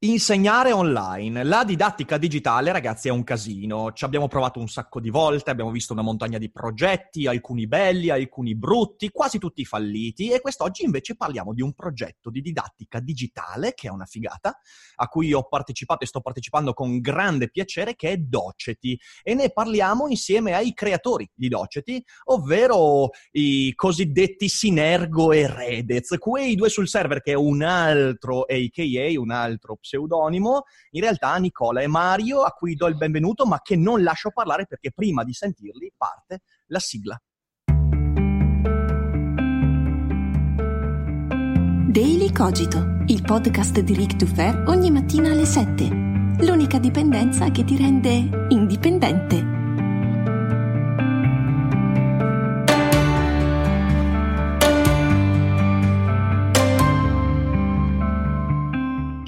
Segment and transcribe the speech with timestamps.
[0.00, 1.42] Insegnare online.
[1.42, 3.90] La didattica digitale, ragazzi, è un casino.
[3.90, 8.08] Ci abbiamo provato un sacco di volte, abbiamo visto una montagna di progetti, alcuni belli,
[8.08, 10.30] alcuni brutti, quasi tutti falliti.
[10.30, 14.56] E quest'oggi invece parliamo di un progetto di didattica digitale, che è una figata,
[14.94, 18.96] a cui ho partecipato e sto partecipando con grande piacere, che è Doceti.
[19.24, 26.54] E ne parliamo insieme ai creatori di Doceti, ovvero i cosiddetti Sinergo e Redez, quei
[26.54, 31.86] due sul server che è un altro AKA, un altro pseudonimo, in realtà Nicola e
[31.86, 35.92] Mario, a cui do il benvenuto, ma che non lascio parlare perché prima di sentirli
[35.96, 37.18] parte la sigla.
[41.90, 45.88] Daily Cogito, il podcast di Rick Dufer ogni mattina alle 7.
[46.44, 49.57] L'unica dipendenza che ti rende indipendente.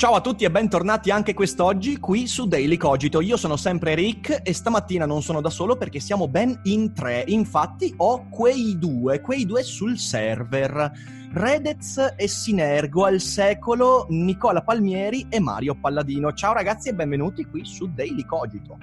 [0.01, 3.21] Ciao a tutti e bentornati anche quest'oggi qui su Daily Cogito.
[3.21, 7.23] Io sono sempre Rick e stamattina non sono da solo perché siamo ben in tre.
[7.27, 10.91] Infatti ho quei due, quei due sul server.
[11.35, 16.33] Redez e Sinergo al secolo, Nicola Palmieri e Mario Palladino.
[16.33, 18.79] Ciao ragazzi e benvenuti qui su Daily Cogito.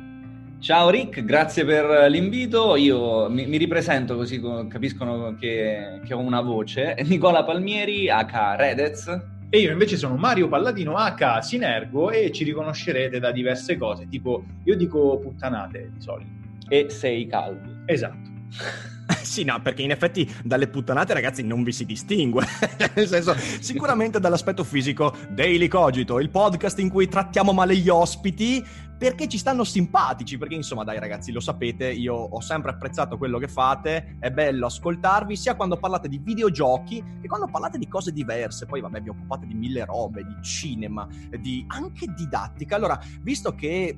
[0.59, 2.75] Ciao Rick, grazie per l'invito.
[2.75, 6.95] Io mi, mi ripresento così capiscono che, che, ho una voce.
[7.05, 8.55] Nicola Palmieri, H.
[8.55, 9.35] Redez.
[9.49, 14.43] E io invece sono Mario Palladino H Sinergo e ci riconoscerete da diverse cose, tipo
[14.65, 16.29] io dico puttanate di solito.
[16.67, 17.83] E sei calvo.
[17.85, 18.29] Esatto.
[19.21, 22.45] Sì, no, perché in effetti dalle puttanate, ragazzi, non vi si distingue.
[22.95, 28.65] Nel senso, sicuramente dall'aspetto fisico, Daily Cogito, il podcast in cui trattiamo male gli ospiti
[28.97, 30.37] perché ci stanno simpatici.
[30.37, 34.17] Perché, insomma, dai, ragazzi, lo sapete, io ho sempre apprezzato quello che fate.
[34.19, 38.65] È bello ascoltarvi, sia quando parlate di videogiochi che quando parlate di cose diverse.
[38.65, 41.07] Poi, vabbè, vi occupate di mille robe, di cinema,
[41.39, 42.75] di anche didattica.
[42.75, 43.97] Allora, visto che eh,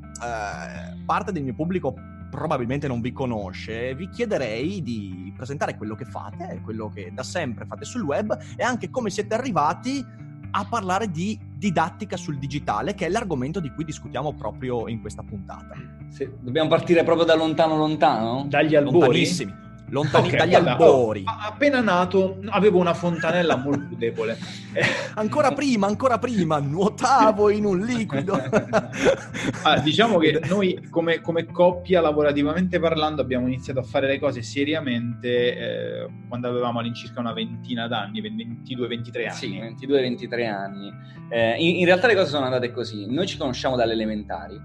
[1.06, 1.94] parte del mio pubblico
[2.30, 7.66] probabilmente non vi conosce, vi chiederei di presentare quello che fate, quello che da sempre
[7.66, 10.06] fate sul web e anche come siete arrivati
[10.52, 15.24] a parlare di didattica sul digitale, che è l'argomento di cui discutiamo proprio in questa
[15.24, 15.76] puntata.
[16.10, 18.46] Sì, dobbiamo partire proprio da lontano lontano?
[18.48, 19.00] Dagli albori?
[19.00, 21.24] Lontanissimi lontani okay, dagli vabbè, albori.
[21.26, 24.38] Oh, appena nato avevo una fontanella molto debole.
[25.16, 28.34] ancora prima, ancora prima, nuotavo in un liquido.
[29.64, 34.42] ah, diciamo che noi come, come, coppia, lavorativamente parlando, abbiamo iniziato a fare le cose
[34.42, 39.32] seriamente eh, quando avevamo all'incirca una ventina d'anni, 22-23 anni.
[39.32, 40.94] Sì, 22-23 anni.
[41.30, 43.12] Eh, in, in, realtà le cose sono andate così.
[43.12, 44.56] Noi ci conosciamo dalle elementari.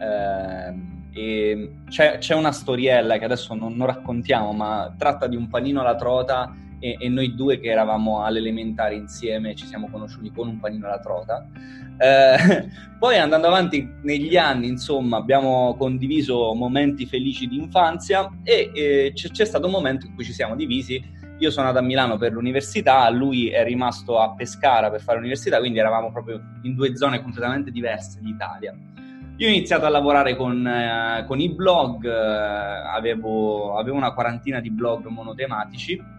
[0.00, 5.48] Eh, e c'è, c'è, una storiella che adesso non, non, raccontiamo, ma tratta di un
[5.48, 10.48] panino alla trota e, e, noi due che eravamo all'elementare insieme ci siamo conosciuti con
[10.48, 11.46] un panino alla trota.
[11.98, 19.12] Eh, poi andando avanti negli anni, insomma, abbiamo condiviso momenti felici di infanzia e, e
[19.14, 22.18] c'è, c'è stato un momento in cui ci siamo divisi io sono andato a Milano
[22.18, 26.94] per l'università, lui è rimasto a Pescara per fare l'università, quindi eravamo proprio in due
[26.96, 28.76] zone completamente diverse d'Italia.
[29.40, 34.60] Io ho iniziato a lavorare con, eh, con i blog, eh, avevo, avevo, una quarantina
[34.60, 36.18] di blog monotematici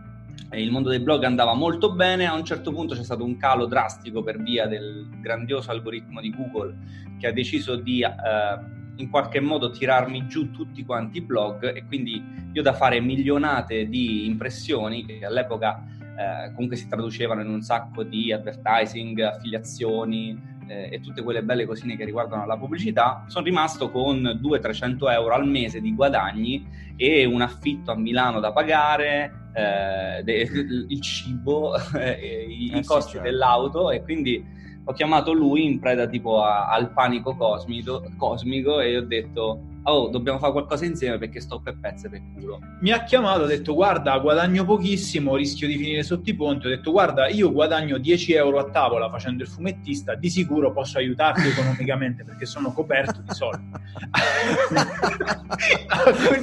[0.53, 3.67] il mondo dei blog andava molto bene, a un certo punto c'è stato un calo
[3.67, 6.75] drastico per via del grandioso algoritmo di Google
[7.19, 8.01] che ha deciso di...
[8.01, 12.21] Eh, in qualche modo tirarmi giù tutti quanti i blog e quindi
[12.51, 18.03] io da fare milionate di impressioni che all'epoca eh, comunque si traducevano in un sacco
[18.03, 23.91] di advertising, affiliazioni, eh, e tutte quelle belle cosine che riguardano la pubblicità, sono rimasto
[23.91, 26.65] con 200-300 euro al mese di guadagni
[26.95, 30.47] e un affitto a Milano da pagare, eh, de-
[30.87, 33.29] il cibo, eh, i, eh, costi sì, certo.
[33.29, 34.43] dell'auto e quindi
[34.83, 40.09] ho chiamato lui in preda tipo a, al panico cosmico, cosmico e ho detto oh,
[40.09, 42.59] dobbiamo fare qualcosa insieme perché sto per pezze per culo.
[42.81, 46.67] Mi ha chiamato, ha detto guarda, guadagno pochissimo, rischio di finire sotto i ponti.
[46.67, 50.97] Ho detto guarda, io guadagno 10 euro a tavola facendo il fumettista, di sicuro posso
[50.97, 53.69] aiutarti economicamente perché sono coperto di soldi.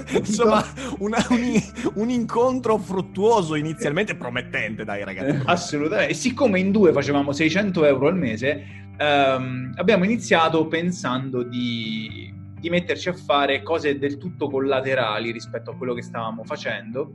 [0.17, 0.64] Insomma,
[0.99, 1.62] una, un,
[1.94, 5.43] un, incontro fruttuoso inizialmente promettente, dai ragazzi.
[5.44, 6.12] Assolutamente.
[6.12, 8.64] E siccome in due facevamo 600 euro al mese,
[8.96, 15.76] ehm, abbiamo iniziato pensando di di metterci a fare cose del tutto collaterali rispetto a
[15.76, 17.12] quello che stavamo facendo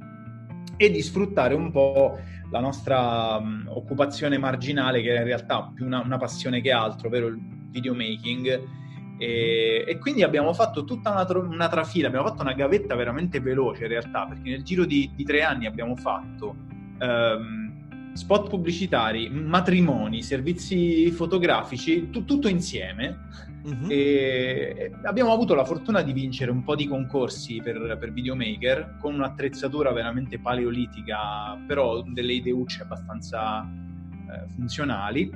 [0.77, 2.17] e di sfruttare un po'
[2.49, 7.07] la nostra um, occupazione marginale, che è in realtà più una, una passione che altro,
[7.07, 8.81] ovvero il videomaking.
[9.17, 13.83] E, e quindi abbiamo fatto tutta una, una, trafila, abbiamo fatto una gavetta veramente veloce
[13.83, 16.55] in realtà, perché nel giro di, di tre anni abbiamo fatto
[16.99, 23.87] um, spot pubblicitari, matrimoni, servizi fotografici, t- tutto insieme Uh-huh.
[23.87, 29.13] E abbiamo avuto la fortuna di vincere un po' di concorsi per, per videomaker con
[29.13, 35.31] un'attrezzatura veramente paleolitica, però delle ideucce abbastanza eh, funzionali.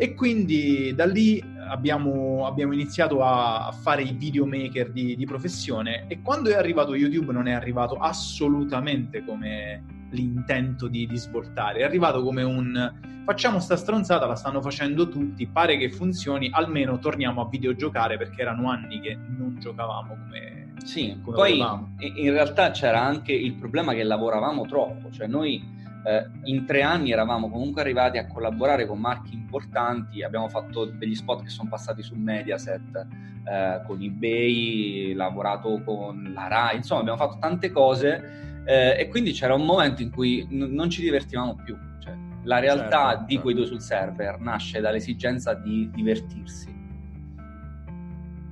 [0.00, 6.06] E quindi da lì abbiamo, abbiamo iniziato a, a, fare i videomaker di, di professione
[6.06, 11.80] e quando è arrivato YouTube non è arrivato assolutamente come l'intento di, di, svoltare.
[11.80, 12.92] È arrivato come un
[13.28, 18.40] facciamo sta stronzata, la stanno facendo tutti, pare che funzioni, almeno torniamo a videogiocare perché
[18.40, 20.72] erano anni che non giocavamo come.
[20.82, 21.94] Sì, come poi volevamo.
[21.98, 25.76] in realtà c'era anche il problema che lavoravamo troppo, cioè noi.
[26.04, 31.14] Eh, in tre anni eravamo comunque arrivati a collaborare con marchi importanti, abbiamo fatto degli
[31.14, 33.06] spot che sono passati su Mediaset,
[33.44, 39.32] eh, con eBay, lavorato con la RAI, insomma abbiamo fatto tante cose eh, e quindi
[39.32, 41.74] c'era un momento in cui n- non ci divertivamo più.
[42.00, 43.42] Cioè, la realtà certo, di certo.
[43.42, 46.76] quei due sul server nasce dall'esigenza di divertirsi.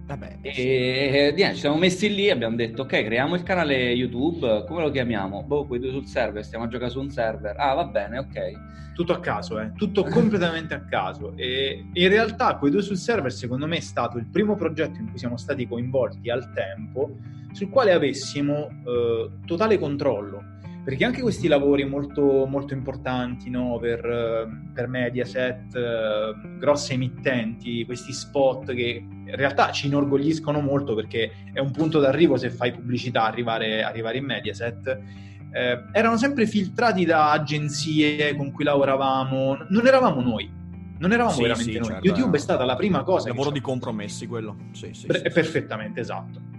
[0.07, 1.35] Vabbè, e sì.
[1.35, 4.91] niente, ci siamo messi lì e abbiamo detto ok, creiamo il canale YouTube, come lo
[4.91, 5.43] chiamiamo?
[5.43, 7.55] Boh, quei due sul server, stiamo a giocare su un server.
[7.59, 8.95] Ah, va bene, ok.
[8.95, 9.73] Tutto a caso, eh?
[9.75, 11.37] Tutto completamente a caso.
[11.37, 15.11] E in realtà quei due sul server secondo me è stato il primo progetto in
[15.11, 17.19] cui siamo stati coinvolti al tempo
[17.57, 20.55] sul quale avessimo eh, totale controllo.
[20.85, 23.79] Perché anche questi lavori molto, molto importanti no?
[23.81, 24.01] per,
[24.73, 31.59] per, Mediaset, eh, grosse emittenti, questi spot che in realtà ci inorgogliscono molto perché è
[31.59, 34.87] un punto d'arrivo se fai pubblicità arrivare, arrivare in Mediaset,
[35.51, 40.49] eh, erano sempre filtrati da agenzie con cui lavoravamo, non eravamo noi,
[40.99, 41.89] non eravamo sì, veramente sì, noi.
[41.89, 43.29] Certo, YouTube è stata la prima cosa.
[43.29, 44.57] Lavoro di compromessi quello.
[44.71, 46.56] Sì, sì, Pre- sì, perfettamente, esatto.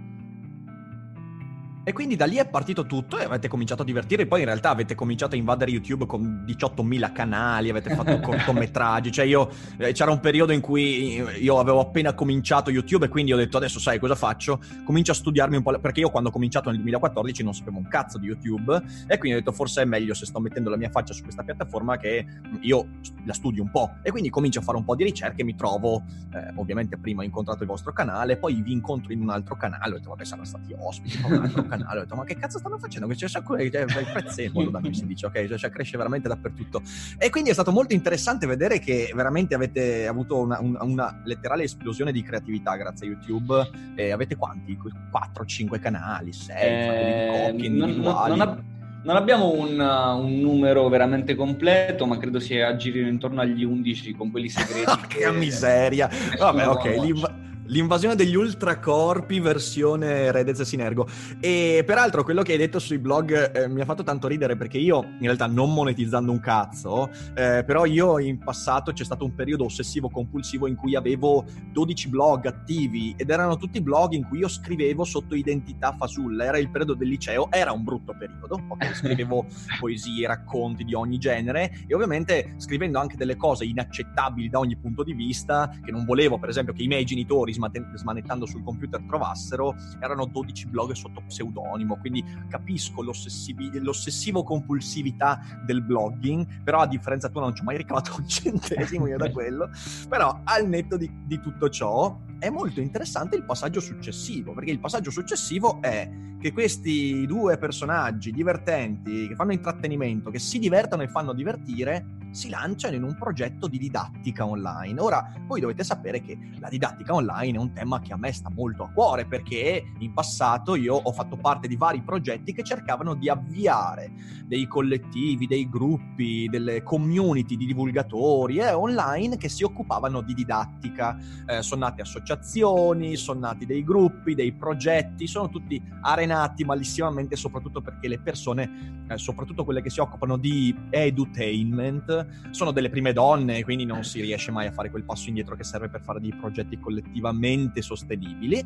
[1.88, 4.26] E quindi da lì è partito tutto e avete cominciato a divertirvi.
[4.26, 9.10] Poi in realtà avete cominciato a invadere YouTube con 18.000 canali, avete fatto cortometraggi.
[9.10, 9.48] Cioè io,
[9.78, 13.56] eh, c'era un periodo in cui io avevo appena cominciato YouTube e quindi ho detto
[13.56, 14.60] adesso sai cosa faccio?
[14.84, 17.88] Comincio a studiarmi un po', perché io quando ho cominciato nel 2014 non sapevo un
[17.88, 20.90] cazzo di YouTube e quindi ho detto forse è meglio se sto mettendo la mia
[20.90, 22.26] faccia su questa piattaforma che
[22.60, 22.86] io
[23.24, 23.92] la studio un po'.
[24.02, 26.02] E quindi comincio a fare un po' di ricerche e mi trovo,
[26.34, 29.94] eh, ovviamente prima ho incontrato il vostro canale, poi vi incontro in un altro canale,
[29.94, 31.98] ho detto vabbè saranno stati ospiti, un altro canale canale.
[31.98, 33.06] Ho detto, ma che cazzo stanno facendo?
[33.06, 35.54] C'è un sacco di prezzemolo da cui si dice, ok?
[35.54, 36.82] Cioè, cresce veramente dappertutto.
[37.16, 41.62] E quindi è stato molto interessante vedere che veramente avete avuto una, una, una letterale
[41.62, 43.70] esplosione di creatività grazie a YouTube.
[43.94, 44.76] E avete quanti?
[44.78, 48.28] 4-5 canali, 6, eh, copie individuali.
[48.28, 48.62] Non, non, ab-
[49.02, 54.12] non abbiamo un, un, numero veramente completo, ma credo sia a girare intorno agli 11
[54.12, 55.06] con quelli segreti.
[55.06, 56.08] che, che miseria!
[56.38, 56.84] Vabbè, ok.
[57.00, 57.37] L'inv-
[57.68, 61.06] L'invasione degli ultracorpi versione Redez e Sinergo.
[61.38, 64.78] E peraltro quello che hai detto sui blog eh, mi ha fatto tanto ridere perché
[64.78, 69.34] io, in realtà non monetizzando un cazzo, eh, però io in passato c'è stato un
[69.34, 74.38] periodo ossessivo compulsivo in cui avevo 12 blog attivi ed erano tutti blog in cui
[74.38, 76.44] io scrivevo sotto identità fasulla.
[76.44, 78.94] Era il periodo del liceo, era un brutto periodo, ok?
[78.96, 79.44] Scrivevo
[79.78, 85.02] poesie, racconti di ogni genere e ovviamente scrivendo anche delle cose inaccettabili da ogni punto
[85.02, 87.56] di vista che non volevo, per esempio, che i miei genitori
[87.94, 96.62] smanettando sul computer trovassero, erano 12 blog sotto pseudonimo, quindi capisco l'ossessivo compulsività del blogging,
[96.62, 99.70] però a differenza tua non ci ho mai ricavato un centesimo io da quello,
[100.08, 104.78] però al netto di, di tutto ciò è molto interessante il passaggio successivo, perché il
[104.78, 106.08] passaggio successivo è
[106.40, 112.48] che questi due personaggi divertenti, che fanno intrattenimento, che si divertono e fanno divertire, si
[112.48, 115.00] lanciano in un progetto di didattica online.
[115.00, 118.50] Ora, voi dovete sapere che la didattica online è un tema che a me sta
[118.50, 123.14] molto a cuore, perché in passato io ho fatto parte di vari progetti che cercavano
[123.14, 124.12] di avviare
[124.44, 131.16] dei collettivi, dei gruppi, delle community di divulgatori eh, online che si occupavano di didattica.
[131.46, 137.80] Eh, sono nate associazioni, sono nati dei gruppi, dei progetti, sono tutti arenati malissimamente, soprattutto
[137.80, 143.62] perché le persone, eh, soprattutto quelle che si occupano di edutainment, sono delle prime donne,
[143.64, 146.34] quindi non si riesce mai a fare quel passo indietro che serve per fare dei
[146.34, 147.37] progetti collettivamente
[147.82, 148.62] sostenibili.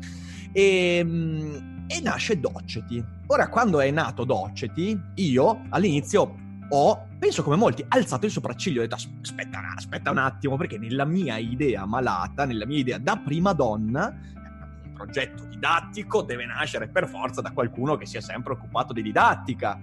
[0.51, 3.03] E, ehm, e nasce Doceti.
[3.27, 6.35] Ora, quando è nato Doceti, io all'inizio
[6.69, 10.77] ho, penso come molti, alzato il sopracciglio e ho detto aspetta, aspetta un attimo, perché
[10.77, 14.11] nella mia idea malata, nella mia idea da prima donna,
[14.85, 19.01] un progetto didattico deve nascere per forza da qualcuno che si è sempre occupato di
[19.01, 19.79] didattica.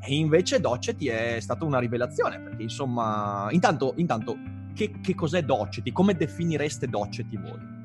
[0.00, 4.36] E invece Doceti è stata una rivelazione, perché insomma, intanto, intanto
[4.74, 5.92] che, che cos'è Doceti?
[5.92, 7.77] Come definireste Doceti voi?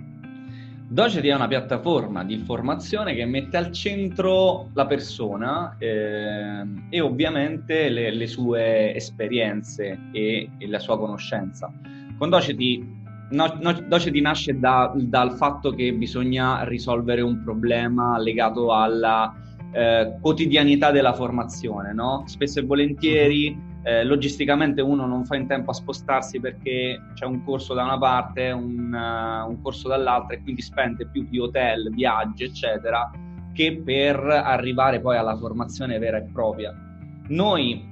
[0.93, 7.89] Doceti è una piattaforma di formazione che mette al centro la persona eh, e ovviamente
[7.89, 11.73] le, le sue esperienze e, e, la sua conoscenza.
[12.15, 12.87] Con Doceti,
[13.31, 19.33] no, no, Doceti nasce da, dal fatto che bisogna risolvere un problema legato alla
[19.71, 22.21] eh, quotidianità della formazione, no?
[22.27, 27.43] Spesso e volentieri eh, logisticamente uno non fa in tempo a spostarsi perché c'è un
[27.43, 31.89] corso da una parte, un, uh, un corso dall'altra e quindi spende più di hotel,
[31.91, 33.11] viaggi, eccetera,
[33.53, 36.73] che per arrivare poi alla formazione vera e propria.
[37.27, 37.91] Noi,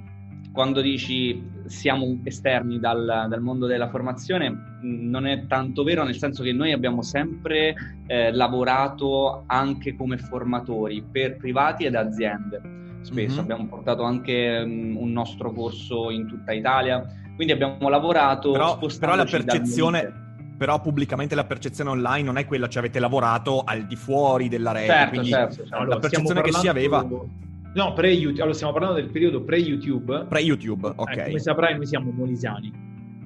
[0.50, 6.42] quando dici siamo esterni dal, dal mondo della formazione, non è tanto vero, nel senso
[6.42, 7.74] che noi abbiamo sempre
[8.06, 13.42] eh, lavorato anche come formatori per privati ed aziende spesso, mm-hmm.
[13.42, 17.04] abbiamo portato anche um, un nostro corso in tutta Italia,
[17.34, 18.52] quindi abbiamo lavorato...
[18.52, 20.20] Però, però la percezione...
[20.56, 24.70] Però pubblicamente la percezione online non è quella, cioè avete lavorato al di fuori della
[24.70, 25.74] rete, certo, quindi certo, certo.
[25.74, 27.08] Allora, la percezione che si aveva...
[27.74, 30.26] No, pre-YouTube, allora stiamo parlando del periodo pre-YouTube.
[30.28, 31.16] Pre-YouTube, ok.
[31.16, 32.70] Eh, come saprai noi siamo molisani,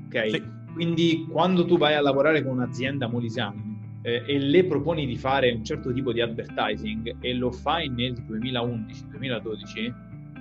[0.07, 0.31] ok?
[0.31, 0.43] Sì.
[0.73, 3.76] Quindi quando tu vai a lavorare con un'azienda molisani,
[4.07, 8.13] eh, e le proponi di fare un certo tipo di advertising e lo fai nel
[8.13, 9.93] 2011-2012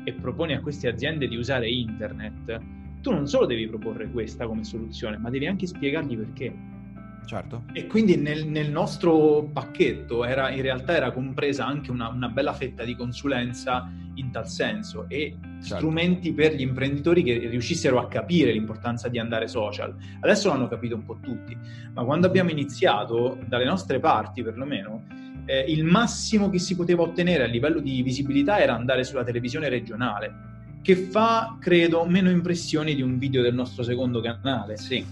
[0.03, 2.59] e proponi a queste aziende di usare internet,
[3.01, 6.53] tu non solo devi proporre questa come soluzione, ma devi anche spiegargli perché.
[7.25, 7.63] Certo.
[7.73, 12.53] E quindi nel, nel, nostro pacchetto era, in realtà era compresa anche una, una, bella
[12.53, 15.75] fetta di consulenza in tal senso e certo.
[15.75, 19.95] strumenti per gli imprenditori che riuscissero a capire l'importanza di andare social.
[20.21, 21.57] Adesso l'hanno capito un po' tutti,
[21.93, 25.05] ma quando abbiamo iniziato, dalle nostre parti perlomeno,
[25.45, 29.69] eh, il massimo che si poteva ottenere a livello di visibilità era andare sulla televisione
[29.69, 30.53] regionale
[30.85, 34.77] che fa, credo, meno impressioni di un video del nostro secondo canale.
[34.77, 35.03] Sì.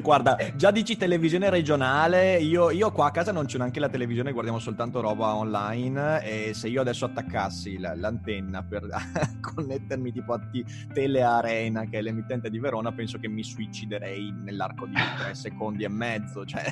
[0.00, 4.30] Guarda, già dici televisione regionale, io, io, qua a casa non c'è neanche la televisione,
[4.30, 8.86] guardiamo soltanto roba online e se io adesso attaccassi l'antenna per
[9.42, 14.86] connettermi tipo a t- Telearena, che è l'emittente di Verona, penso che mi suiciderei nell'arco
[14.86, 16.44] di tre secondi e mezzo.
[16.44, 16.62] Cioè,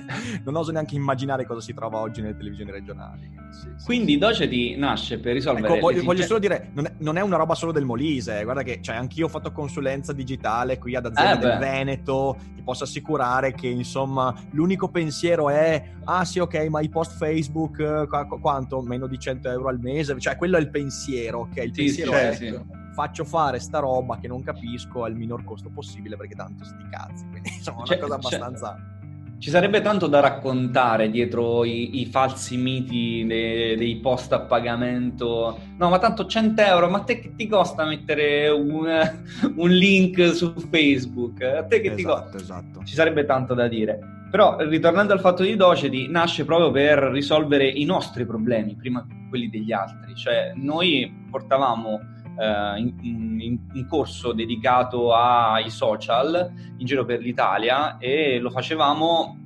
[0.44, 3.28] non oso neanche immaginare cosa si trova oggi nelle televisioni regionali.
[3.50, 4.18] Sì, sì, Quindi sì.
[4.18, 5.66] Doceti nasce per risolvere...
[5.66, 8.62] Ecco, voglio, voglio solo dire non è, non è, una roba solo del Molise, guarda
[8.62, 12.84] che cioè, anch'io ho fatto consulenza digitale qui ad azienda eh del Veneto, ti posso
[12.84, 18.40] assicurare che insomma l'unico pensiero è ah sì ok ma i post Facebook eh, qu-
[18.40, 18.80] quanto?
[18.82, 21.56] Meno di 100 euro al mese, cioè quello è il pensiero, ok?
[21.56, 22.60] Il sì, pensiero sì, è sì.
[22.94, 27.26] faccio fare sta roba che non capisco al minor costo possibile perché tanto sti cazzi,
[27.28, 28.98] quindi insomma una cosa abbastanza...
[29.40, 35.58] Ci sarebbe tanto da raccontare dietro i, i falsi miti dei, dei, post a pagamento.
[35.78, 38.84] No, ma tanto 100 euro, ma a te che ti costa mettere un,
[39.56, 41.40] un link su Facebook?
[41.40, 42.36] A te che esatto, ti costa?
[42.36, 42.84] Esatto.
[42.84, 43.98] Ci sarebbe tanto da dire.
[44.30, 49.48] Però, ritornando al fatto di Doceti, nasce proprio per risolvere i nostri problemi, prima quelli
[49.48, 50.14] degli altri.
[50.14, 51.98] Cioè, noi portavamo
[52.40, 59.36] eh, in, in, un corso dedicato ai social in giro per l'Italia e lo facevamo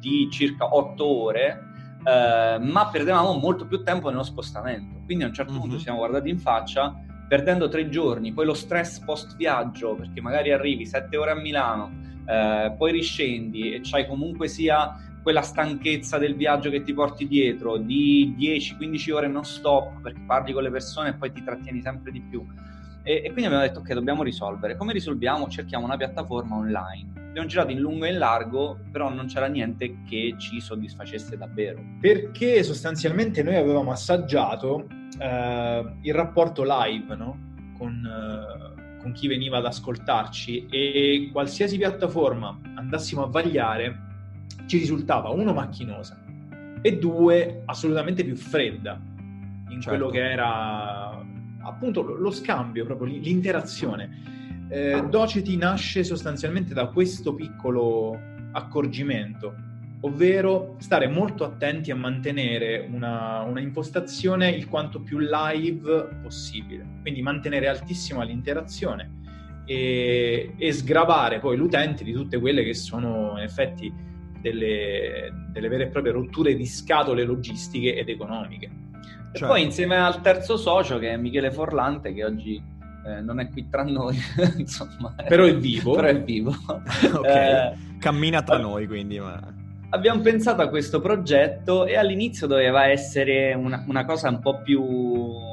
[0.00, 1.62] di circa otto ore,
[2.04, 5.02] eh, ma perdevamo molto più tempo nello spostamento.
[5.04, 5.60] Quindi a un certo mm-hmm.
[5.60, 6.94] punto ci siamo guardati in faccia,
[7.28, 11.90] perdendo tre giorni, poi lo stress post viaggio, perché magari arrivi sette ore a Milano,
[12.26, 17.76] eh, poi riscendi e c'hai comunque sia quella stanchezza del viaggio che ti porti dietro
[17.76, 22.10] di 10-15 ore non stop perché parli con le persone e poi ti trattieni sempre
[22.10, 22.44] di più.
[23.02, 24.76] E, e, quindi abbiamo detto che dobbiamo risolvere.
[24.76, 25.48] Come risolviamo?
[25.48, 27.12] Cerchiamo una piattaforma online.
[27.28, 31.82] Abbiamo girato in lungo e in largo, però non c'era niente che ci soddisfacesse davvero.
[32.00, 34.86] Perché sostanzialmente noi avevamo assaggiato
[35.18, 37.38] eh, il rapporto live no?
[37.78, 44.06] con, eh, con chi veniva ad ascoltarci e qualsiasi piattaforma andassimo a vagliare
[44.68, 46.22] ci risultava uno macchinosa
[46.80, 49.00] e due assolutamente più fredda
[49.70, 49.88] in certo.
[49.88, 51.20] quello che era
[51.62, 54.66] appunto lo scambio, proprio l'interazione.
[54.70, 58.18] Eh, Doceti nasce sostanzialmente da questo piccolo
[58.52, 59.54] accorgimento,
[60.00, 67.22] ovvero stare molto attenti a mantenere una, una, impostazione il quanto più live possibile, quindi
[67.22, 69.16] mantenere altissima l'interazione
[69.64, 73.92] e, e sgravare poi l'utente di tutte quelle che sono in effetti
[74.40, 78.70] delle, delle vere e proprie rotture di scatole logistiche ed economiche.
[79.32, 79.44] Certo.
[79.44, 82.62] E poi insieme al terzo socio che è Michele Forlante che oggi
[83.06, 84.16] eh, non è qui tra noi,
[84.56, 85.14] insomma.
[85.26, 85.94] Però è vivo.
[85.94, 86.50] Però è vivo.
[86.70, 89.18] ok, eh, cammina tra noi quindi.
[89.18, 89.40] Ma...
[89.90, 94.84] Abbiamo pensato a questo progetto e all'inizio doveva essere una, una, cosa un po' più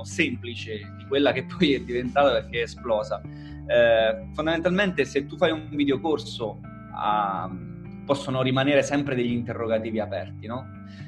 [0.04, 3.22] semplice di quella che poi è diventata perché è esplosa.
[3.22, 6.60] Eh, fondamentalmente se tu fai un videocorso
[6.94, 7.50] a
[8.06, 10.66] possono rimanere sempre degli interrogativi aperti, no?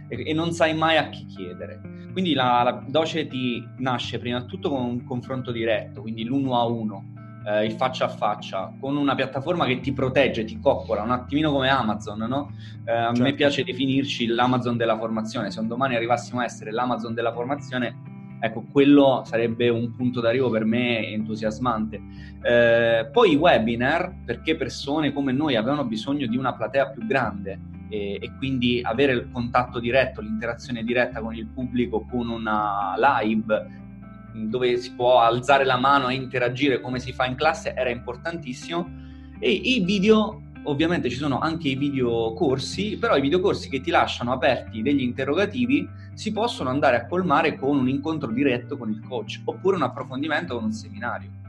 [0.08, 1.80] E, e non sai mai a chi chiedere.
[2.12, 6.66] Quindi la, la Doceti nasce prima di tutto con un confronto diretto, quindi l'uno a
[6.66, 7.14] uno,
[7.46, 11.52] eh, il faccia a faccia, con una piattaforma che ti protegge, ti coccora, un attimino
[11.52, 12.52] come Amazon, no?
[12.86, 13.22] Eh, a certo.
[13.22, 15.52] me piace definirci l'Amazon della formazione.
[15.52, 20.50] Se un domani arrivassimo a essere l'Amazon della formazione, Ecco, quello sarebbe un punto d'arrivo
[20.50, 22.00] per me entusiasmante.
[22.42, 27.60] Eh, poi i webinar, perché persone come noi avevano bisogno di una platea più grande
[27.90, 33.86] e, e, quindi avere il contatto diretto, l'interazione diretta con il pubblico con una live
[34.34, 39.06] dove si può alzare la mano e interagire come si fa in classe era importantissimo
[39.40, 44.32] e i video ovviamente ci sono anche i videocorsi, però i videocorsi che ti lasciano
[44.32, 49.42] aperti degli interrogativi si possono andare a colmare con un incontro diretto con il coach
[49.44, 51.47] oppure un approfondimento con un seminario.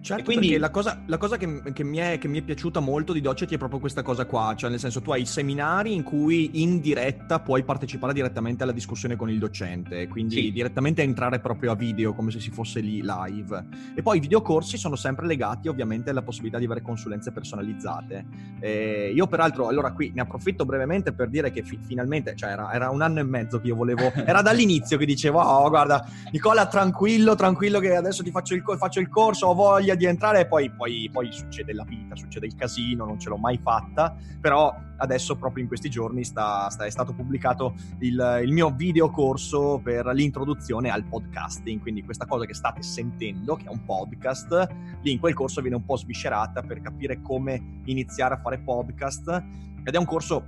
[0.00, 0.56] Certo, quindi...
[0.56, 3.52] la cosa, la cosa che, che, mi è, che, mi è, piaciuta molto di Docet
[3.52, 7.40] è proprio questa cosa qua, cioè nel senso tu hai seminari in cui in diretta
[7.40, 10.52] puoi partecipare direttamente alla discussione con il docente, quindi sì.
[10.52, 13.66] direttamente entrare proprio a video come se si fosse lì live.
[13.94, 18.24] E poi i videocorsi sono sempre legati ovviamente alla possibilità di avere consulenze personalizzate.
[18.60, 22.72] Eh, io peraltro, allora qui ne approfitto brevemente per dire che fi- finalmente, cioè era,
[22.72, 26.66] era, un anno e mezzo che io volevo, era dall'inizio che dicevo, oh guarda Nicola
[26.66, 30.40] tranquillo, tranquillo che adesso ti faccio il, faccio il corso, ho voglia voglia di entrare
[30.40, 34.14] e poi, poi, poi, succede la vita, succede il casino, non ce l'ho mai fatta,
[34.40, 39.80] però adesso proprio in questi giorni sta, sta, è stato pubblicato il, il mio videocorso
[39.82, 44.68] per l'introduzione al podcasting, quindi questa cosa che state sentendo, che è un podcast,
[45.02, 49.42] lì in quel corso viene un po' sviscerata per capire come iniziare a fare podcast
[49.84, 50.44] ed è un corso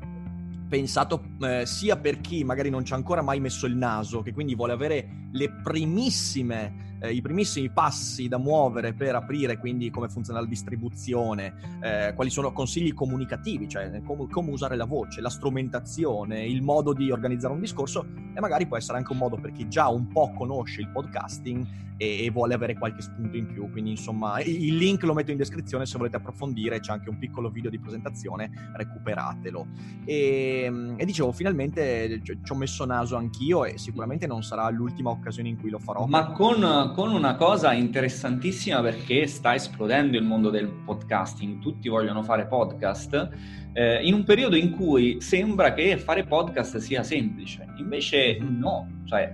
[0.69, 4.33] pensato eh, sia per chi magari non ci ha ancora mai messo il naso, che
[4.33, 10.09] quindi vuole avere le primissime eh, i primissimi passi da muovere per aprire quindi come
[10.09, 15.31] funziona la distribuzione, eh, quali sono consigli comunicativi, cioè com- come usare la voce, la
[15.31, 19.53] strumentazione, il modo di organizzare un discorso e magari può essere anche un modo per
[19.53, 21.67] chi già un po' conosce il podcasting
[22.01, 23.71] e, e vuole avere qualche spunto in più.
[23.71, 27.51] Quindi insomma il link lo metto in descrizione se volete approfondire, c'è anche un piccolo
[27.51, 29.67] video di presentazione, recuperatelo.
[30.07, 35.51] E, e dicevo, finalmente ci ho messo naso anch'io e sicuramente non sarà l'ultima occasione
[35.51, 36.07] in cui lo farò.
[36.07, 42.23] Ma con con una cosa interessantissima perché sta esplodendo il mondo del podcasting, tutti vogliono
[42.23, 43.29] fare podcast,
[43.73, 49.33] eh, in un periodo in cui sembra che fare podcast sia semplice, invece no, cioè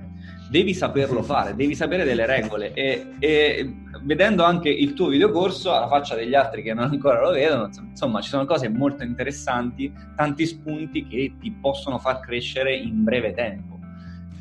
[0.48, 5.88] devi saperlo fare, devi sapere delle regole e, e, vedendo anche il tuo videocorso alla
[5.88, 10.46] faccia degli altri che non ancora lo vedono, insomma ci sono cose molto interessanti, tanti
[10.46, 13.75] spunti che ti possono far crescere in breve tempo.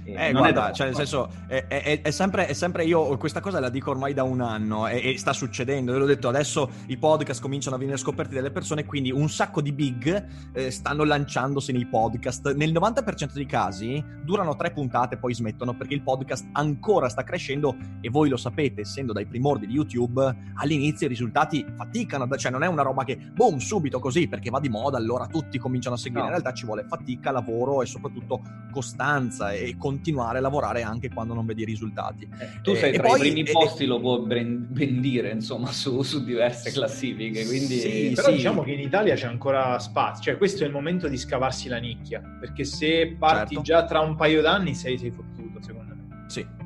[0.05, 3.69] Eh, guarda, cioè, nel senso, è, è, è, sempre, è, sempre, io questa cosa la
[3.69, 5.91] dico ormai da un anno e, e, sta succedendo.
[5.91, 9.61] Ve l'ho detto, adesso i podcast cominciano a venire scoperti dalle persone, quindi un sacco
[9.61, 12.53] di big eh, stanno lanciandosi nei podcast.
[12.53, 17.75] Nel 90% dei casi durano tre puntate, poi smettono perché il podcast ancora sta crescendo
[17.99, 22.63] e voi lo sapete, essendo dai primordi di YouTube, all'inizio i risultati faticano, cioè non
[22.63, 25.97] è una roba che boom, subito così perché va di moda, allora tutti cominciano a
[25.97, 26.21] seguire.
[26.21, 26.27] No.
[26.27, 28.41] In realtà ci vuole fatica, lavoro e soprattutto
[28.71, 32.27] costanza e con continuare a lavorare anche quando non vedi i risultati.
[32.37, 35.31] Eh, tu sei eh, tra poi, i primi eh, posti, lo può ben, ben dire,
[35.31, 37.45] insomma, su, su, diverse classifiche.
[37.45, 37.79] Quindi...
[37.79, 38.35] Sì, Però sì.
[38.35, 41.77] diciamo che in Italia c'è ancora spazio, cioè questo è il momento di scavarsi la
[41.77, 43.61] nicchia, perché se parti certo.
[43.61, 45.34] già tra un paio d'anni sei, sei me.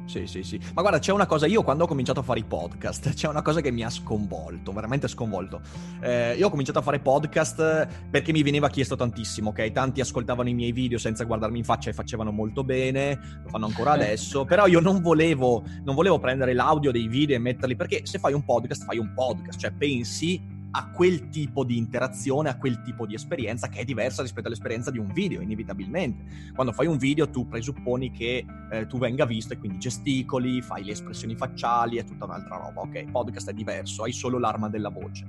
[0.09, 0.59] Sì, sì, sì.
[0.73, 3.43] Ma guarda, c'è una cosa, io quando ho cominciato a fare i podcast, c'è una
[3.43, 5.61] cosa che mi ha sconvolto, veramente sconvolto.
[6.01, 9.71] Eh, io ho cominciato a fare podcast perché mi veniva chiesto tantissimo, ok?
[9.71, 13.67] Tanti ascoltavano i miei video senza guardarmi in faccia e facevano molto bene, lo fanno
[13.67, 18.01] ancora adesso, però io non volevo, non volevo prendere l'audio dei video e metterli, perché
[18.07, 22.57] se fai un podcast, fai un podcast, cioè pensi a quel tipo di interazione, a
[22.57, 26.51] quel tipo di esperienza che è diversa rispetto all'esperienza di un video, inevitabilmente.
[26.53, 30.83] Quando fai un video tu presupponi che eh, tu venga visto e quindi gesticoli, fai
[30.83, 33.09] le espressioni facciali, è tutta un'altra roba, ok?
[33.11, 35.25] Podcast è diverso, hai solo l'arma della voce.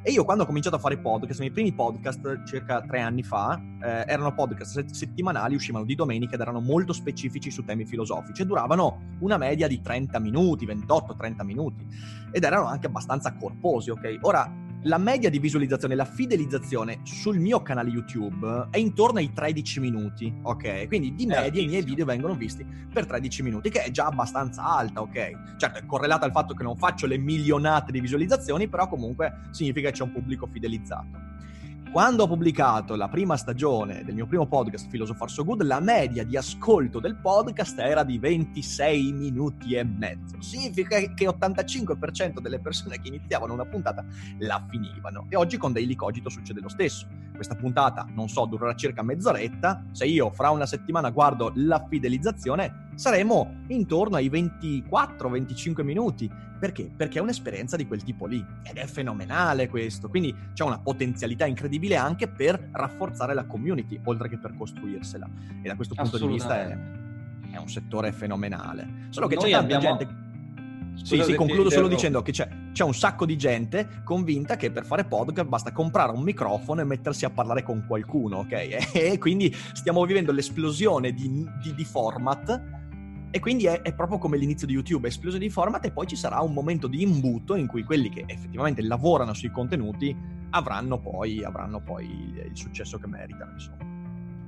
[0.00, 3.24] E io quando ho cominciato a fare podcast, i miei primi podcast circa tre anni
[3.24, 8.42] fa, eh, erano podcast settimanali, uscivano di domenica ed erano molto specifici su temi filosofici
[8.42, 11.86] e duravano una media di 30 minuti, 28-30 minuti
[12.30, 14.18] ed erano anche abbastanza corposi, ok?
[14.20, 19.80] Ora, la media di visualizzazione, la fidelizzazione sul mio canale YouTube è intorno ai 13
[19.80, 20.86] minuti, ok?
[20.86, 24.64] Quindi di media i miei video vengono visti per 13 minuti, che è già abbastanza
[24.64, 25.56] alta, ok?
[25.58, 29.90] Certo, è correlata al fatto che non faccio le milionate di visualizzazioni, però comunque significa
[29.90, 31.36] che c'è un pubblico fidelizzato.
[31.90, 36.22] Quando ho pubblicato la prima stagione del mio primo podcast Philosopher So Good, la media
[36.22, 40.40] di ascolto del podcast era di 26 minuti e mezzo.
[40.40, 44.04] Significa che 85% delle persone che iniziavano una puntata
[44.38, 45.26] la finivano.
[45.30, 47.06] E oggi con Daily Cogito succede lo stesso.
[47.38, 49.84] Questa puntata, non so, durerà circa mezz'oretta.
[49.92, 56.28] Se io fra una settimana guardo la fidelizzazione, saremo intorno ai 24-25 minuti.
[56.58, 56.90] Perché?
[56.96, 58.44] Perché è un'esperienza di quel tipo lì.
[58.64, 60.08] Ed è fenomenale questo.
[60.08, 65.30] Quindi c'è una potenzialità incredibile anche per rafforzare la community, oltre che per costruirsela.
[65.62, 66.76] E da questo punto di vista è,
[67.52, 69.06] è un settore fenomenale.
[69.10, 69.96] Solo che Noi c'è tanta abbiamo...
[69.96, 70.26] gente
[71.02, 74.84] sì, sì, concludo solo dicendo che c'è, c'è, un sacco di gente convinta che per
[74.84, 78.92] fare podcast basta comprare un microfono e mettersi a parlare con qualcuno, ok?
[78.98, 82.76] E quindi stiamo vivendo l'esplosione di, di, di format
[83.30, 86.16] e quindi è, è, proprio come l'inizio di YouTube, esplosione di format e poi ci
[86.16, 90.16] sarà un momento di imbuto in cui quelli che effettivamente lavorano sui contenuti
[90.50, 93.96] avranno poi, avranno poi il, il successo che meritano, insomma.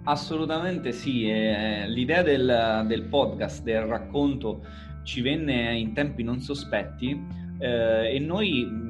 [0.05, 4.65] Assolutamente sì, l'idea del, del podcast, del racconto
[5.03, 7.19] ci venne in tempi non sospetti
[7.59, 8.89] eh, e noi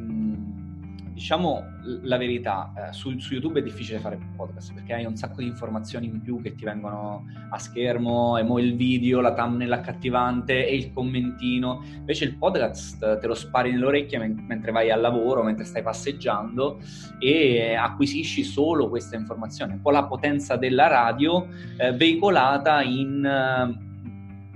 [1.21, 1.65] diciamo
[2.03, 5.47] la verità, eh, su, su, YouTube è difficile fare podcast perché hai un sacco di
[5.47, 10.67] informazioni in più che ti vengono a schermo, e mo il video, la thumbnail accattivante
[10.67, 11.83] e il commentino.
[11.95, 16.81] Invece il podcast te lo spari nell'orecchia men- mentre vai al lavoro, mentre stai passeggiando
[17.19, 19.75] e acquisisci solo questa informazione.
[19.75, 23.89] Un po' la potenza della radio eh, veicolata in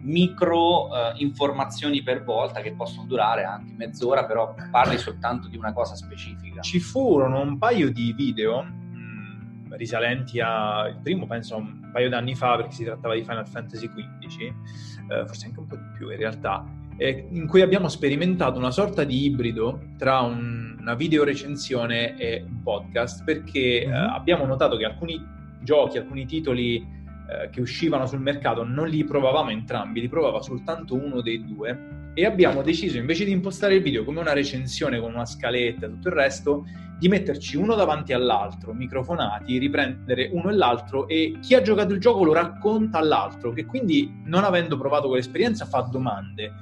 [0.05, 5.73] micro uh, informazioni per volta che possono durare anche mezz'ora, però parli soltanto di una
[5.73, 6.61] cosa specifica.
[6.61, 12.09] Ci furono un paio di video mh, mm, risalenti a il primo penso un paio
[12.09, 15.91] d'anni fa perché si trattava di Final Fantasy XV, eh, forse anche un po' di
[15.97, 16.65] più in realtà,
[16.97, 22.45] eh, in cui abbiamo sperimentato una sorta di ibrido tra un, una video recensione e
[22.47, 23.95] un podcast perché mm-hmm.
[23.95, 25.19] eh, abbiamo notato che alcuni
[25.63, 30.95] giochi, alcuni titoli eh, che uscivano sul mercato non li provavamo entrambi, li provava soltanto
[30.95, 35.15] uno dei due e abbiamo deciso invece di impostare il video come una recensione con
[35.15, 36.65] una scaletta e tutto il resto
[36.99, 42.01] di metterci uno davanti all'altro, microfonati, riprendere uno e l'altro e chi ha giocato il
[42.01, 46.53] gioco lo racconta all'altro che quindi non avendo provato quell'esperienza fa domande.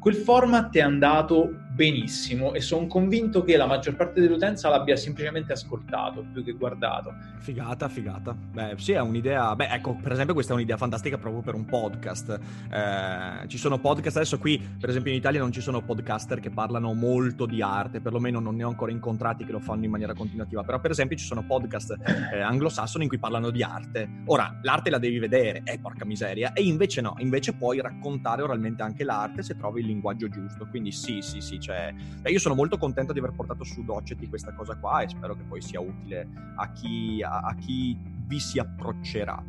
[0.00, 5.52] Quel format è andato benissimo e sono convinto che la maggior parte dell'utenza l'abbia semplicemente
[5.52, 7.14] ascoltato più che guardato.
[7.38, 8.34] Figata, figata.
[8.34, 9.54] Beh, sì, è un'idea.
[9.54, 12.40] Beh, ecco, per esempio, questa è un'idea fantastica proprio per un podcast.
[12.72, 16.50] Eh, ci sono podcast adesso qui, per esempio, in Italia non ci sono podcaster che
[16.50, 20.14] parlano molto di arte, perlomeno non ne ho ancora incontrati che lo fanno in maniera
[20.14, 20.62] continuativa.
[20.64, 21.94] Però, per esempio, ci sono podcast
[22.32, 24.08] eh, anglosassoni in cui parlano di arte.
[24.24, 28.82] Ora, l'arte la devi vedere, eh, porca miseria, e invece no, invece puoi raccontare oralmente
[28.82, 30.66] anche l'arte se trovi il linguaggio giusto.
[30.70, 31.92] Quindi, sì, sì, sì cioè,
[32.26, 35.42] io sono molto contento di aver portato su Doceti questa cosa qua e spero che
[35.42, 39.42] poi sia utile a chi, a, a chi vi si approccerà.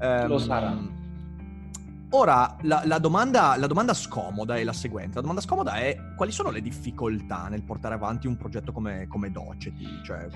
[0.00, 0.74] Um, Lo sarà.
[2.12, 5.16] Ora, la, la, domanda, la, domanda, scomoda è la seguente.
[5.16, 9.30] La domanda scomoda è quali sono le difficoltà nel portare avanti un progetto come, come
[9.30, 9.86] Doceti?
[10.02, 10.28] Cioè,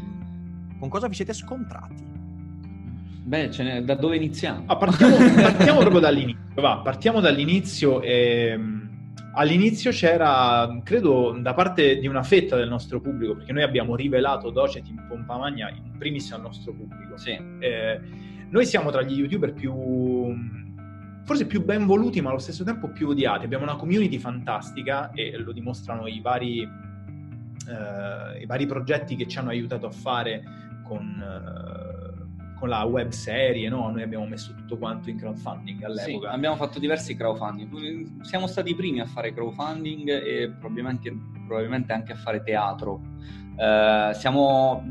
[0.79, 2.13] con cosa vi siete scontrati?
[3.25, 4.65] Beh, da dove iniziamo?
[4.67, 8.59] Ah, partiamo, partiamo proprio dall'inizio, va, partiamo dall'inizio e
[9.35, 14.51] all'inizio c'era, credo, da parte di una fetta del nostro pubblico, perché noi abbiamo rivelato
[14.51, 17.17] Docet in pompa magna in primis al nostro pubblico.
[17.17, 17.39] Sì.
[17.59, 18.01] Eh,
[18.49, 19.73] noi siamo tra gli youtuber più,
[21.25, 23.45] forse più ben voluti, ma allo stesso tempo più odiati.
[23.45, 29.39] Abbiamo una community fantastica e lo dimostrano i vari, eh, i vari progetti che ci
[29.39, 30.43] hanno aiutato a fare
[30.83, 31.03] con...
[31.21, 31.84] Eh,
[32.65, 33.91] con la web serie, no?
[33.91, 36.31] Noi abbiamo messo tutto quanto in crowdfunding all'epoca.
[36.31, 38.23] Sì, abbiamo fatto diversi crowdfunding.
[38.23, 41.15] Siamo stati i primi a fare crowdfunding e probabilmente,
[41.47, 43.03] probabilmente anche a fare teatro.
[43.57, 44.83] Uh, siamo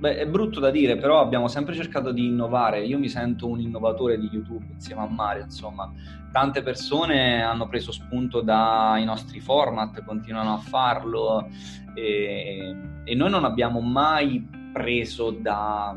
[0.00, 2.82] Beh, è brutto da dire, però abbiamo sempre cercato di innovare.
[2.86, 5.92] Io mi sento un innovatore di YouTube insieme a Mario, insomma.
[6.32, 11.50] Tante persone hanno preso spunto dai nostri format, continuano a farlo
[11.92, 15.94] e, e noi non abbiamo mai preso da,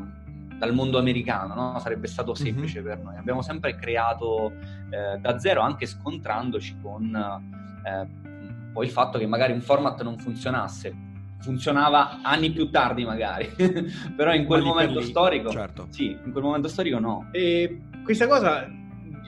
[0.58, 1.78] dal mondo americano, no?
[1.78, 2.36] sarebbe stato mhm.
[2.36, 2.88] semplice mm-hmm.
[2.88, 3.16] per noi.
[3.16, 4.52] Abbiamo sempre creato
[4.90, 7.14] eh, da zero, anche scontrandoci con
[7.84, 8.06] eh,
[8.72, 11.12] poi il fatto che magari un format non funzionasse
[11.44, 13.46] funzionava anni più tardi magari,
[14.16, 15.88] però in quel momento lì, storico, certo.
[15.90, 17.28] sì, in quel momento storico no.
[17.32, 18.66] E questa cosa,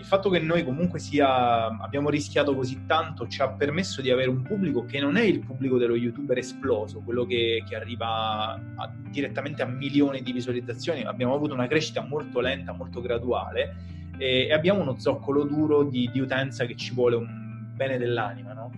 [0.07, 4.31] il fatto che noi comunque sia, abbiamo rischiato così tanto ci ha permesso di avere
[4.31, 8.95] un pubblico che non è il pubblico dello youtuber esploso, quello che, che arriva a,
[9.11, 13.75] direttamente a milioni di visualizzazioni, abbiamo avuto una crescita molto lenta, molto graduale
[14.17, 18.53] e, e abbiamo uno zoccolo duro di, di utenza che ci vuole un bene dell'anima,
[18.53, 18.71] no?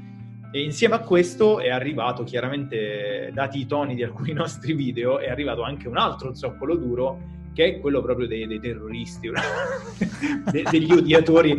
[0.50, 5.28] E insieme a questo è arrivato, chiaramente, dati i toni di alcuni nostri video, è
[5.28, 7.20] arrivato anche un altro zoccolo duro,
[7.58, 9.28] che è quello proprio dei, dei terroristi,
[10.52, 11.58] de, degli odiatori,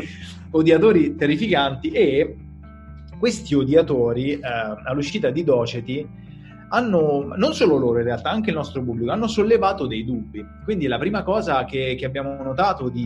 [0.52, 1.90] odiatori terrificanti.
[1.90, 2.38] E
[3.20, 4.40] questi odiatori, eh,
[4.86, 6.08] all'uscita di Doceti,
[6.70, 10.42] hanno, non solo loro in realtà, anche il nostro pubblico, hanno sollevato dei dubbi.
[10.64, 13.06] Quindi la prima cosa che, che abbiamo notato di,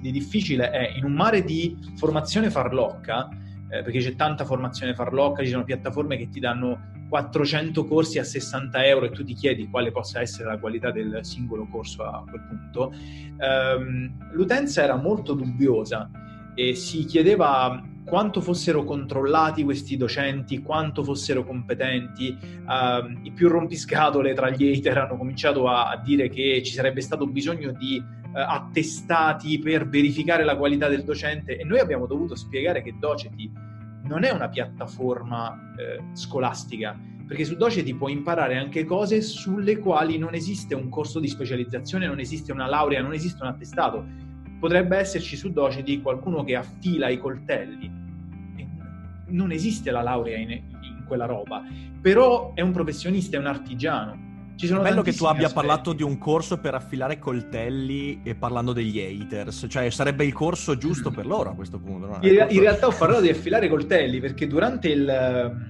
[0.00, 3.28] di difficile è in un mare di formazione farlocca,
[3.70, 8.24] eh, perché c'è tanta formazione farlocca, ci sono piattaforme che ti danno 400 corsi a
[8.24, 12.24] 60 euro e tu ti chiedi quale possa essere la qualità del singolo corso a
[12.28, 12.92] quel punto.
[13.38, 16.08] Um, l'utenza era molto dubbiosa
[16.54, 22.36] e si chiedeva quanto fossero controllati questi docenti, quanto fossero competenti.
[22.66, 27.00] Uh, I più rompiscatole tra gli hater hanno cominciato a, a dire che ci sarebbe
[27.00, 28.02] stato bisogno di
[28.32, 33.50] attestati per verificare la qualità del docente e noi abbiamo dovuto spiegare che Doceti
[34.04, 40.18] non è una piattaforma eh, scolastica, perché su Doceti puoi imparare anche cose sulle quali
[40.18, 44.04] non esiste un corso di specializzazione, non esiste una laurea, non esiste un attestato.
[44.58, 47.98] Potrebbe esserci su Doceti qualcuno che affila i coltelli.
[49.28, 51.62] Non esiste la laurea in, in quella roba,
[52.00, 54.29] però è un professionista, è un artigiano
[54.60, 55.66] ci sono bello che tu abbia aspetti.
[55.66, 60.76] parlato di un corso per affilare coltelli e parlando degli haters, cioè sarebbe il corso
[60.76, 62.06] giusto per loro a questo punto.
[62.06, 62.18] No?
[62.20, 62.54] In, corso...
[62.54, 65.62] in, realtà ho parlato di affilare coltelli perché durante il, eh,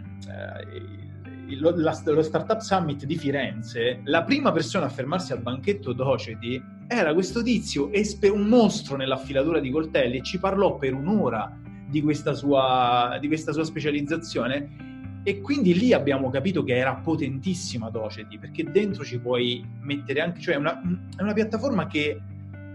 [1.47, 6.61] il, la, lo Startup Summit di Firenze, la prima persona a fermarsi al banchetto Doceti
[6.89, 11.57] era questo tizio, espe- un mostro nell'affilatura di coltelli e ci parlò per un'ora
[11.89, 14.90] di questa sua, di questa sua specializzazione
[15.23, 20.41] e quindi lì abbiamo capito che era potentissima Doceti, perché dentro ci puoi mettere anche,
[20.41, 20.81] cioè una,
[21.17, 22.21] è una piattaforma che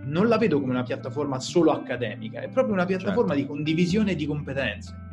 [0.03, 3.41] non la vedo come una piattaforma solo accademica, è proprio una piattaforma certo.
[3.41, 5.03] di condivisione di competenze.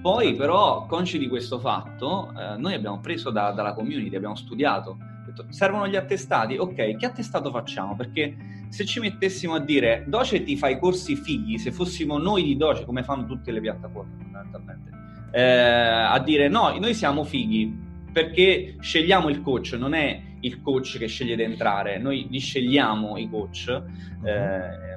[0.00, 4.96] Poi però, consci di questo fatto, eh, noi abbiamo preso da, dalla community, abbiamo studiato,
[5.26, 7.96] detto, servono gli attestati, ok, che attestato facciamo?
[7.96, 8.36] Perché
[8.68, 12.84] se ci mettessimo a dire Doceti fa i corsi fighi, se fossimo noi di Doce,
[12.84, 14.90] come fanno tutte le piattaforme fondamentalmente,
[15.30, 20.98] eh, a dire no, noi siamo fighi perché scegliamo il coach, non è il coach
[20.98, 23.82] che sceglie di entrare, noi li scegliamo i coach.
[24.20, 24.26] Mhm.
[24.26, 24.87] Eh,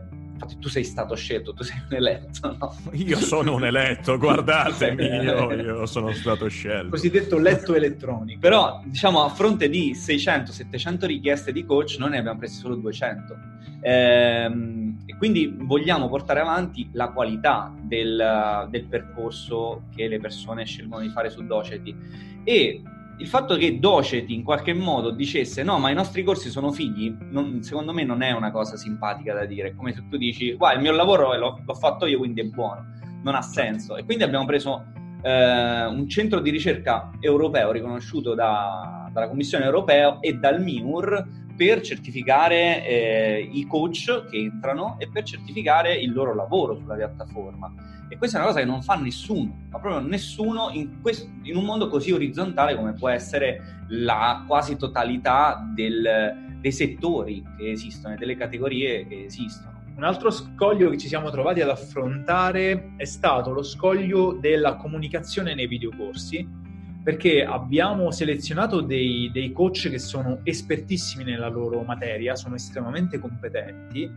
[0.41, 2.75] infatti tu sei stato scelto, tu sei un eletto, no?
[2.93, 6.89] Io sono un eletto, guardatemi, io, io sono stato scelto.
[6.89, 8.39] Cosiddetto letto elettronico.
[8.39, 13.37] Però, diciamo, a fronte di 600-700 richieste di coach, noi ne abbiamo presi solo 200.
[13.81, 21.01] Ehm, e quindi vogliamo portare avanti la qualità del, del percorso che le persone scelgono
[21.01, 21.95] di fare su Doceti.
[22.43, 22.81] E
[23.21, 27.15] il fatto che Doceti in qualche modo dicesse no, ma i nostri corsi sono figli,
[27.29, 29.75] non, secondo me non è una cosa simpatica da dire.
[29.75, 32.83] Come se tu dici, guarda, il mio lavoro l'ho, l'ho fatto io, quindi è buono.
[33.23, 33.95] Non ha senso.
[33.95, 34.85] E quindi abbiamo preso
[35.21, 41.27] eh, un centro di ricerca europeo riconosciuto da, dalla Commissione europea e dal MIUR
[41.61, 47.71] per certificare eh, i coach che entrano e per certificare il loro lavoro sulla piattaforma.
[48.09, 51.55] E questa è una cosa che non fa nessuno, ma proprio nessuno in, questo, in
[51.55, 58.15] un mondo così orizzontale come può essere la quasi totalità del, dei settori che esistono
[58.15, 59.83] e delle categorie che esistono.
[59.95, 65.53] Un altro scoglio che ci siamo trovati ad affrontare è stato lo scoglio della comunicazione
[65.53, 66.60] nei videocorsi
[67.03, 74.09] perché abbiamo selezionato dei, dei, coach che sono espertissimi nella loro materia, sono estremamente competenti,